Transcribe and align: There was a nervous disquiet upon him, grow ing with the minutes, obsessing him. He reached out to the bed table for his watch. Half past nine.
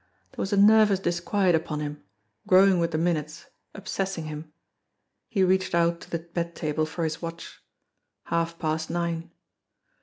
There 0.31 0.41
was 0.41 0.51
a 0.51 0.57
nervous 0.57 0.99
disquiet 0.99 1.53
upon 1.53 1.79
him, 1.79 2.01
grow 2.47 2.65
ing 2.65 2.79
with 2.79 2.89
the 2.89 2.97
minutes, 2.97 3.45
obsessing 3.75 4.25
him. 4.25 4.51
He 5.29 5.43
reached 5.43 5.75
out 5.75 6.01
to 6.01 6.09
the 6.09 6.17
bed 6.17 6.55
table 6.55 6.87
for 6.87 7.03
his 7.03 7.21
watch. 7.21 7.61
Half 8.23 8.57
past 8.57 8.89
nine. 8.89 9.29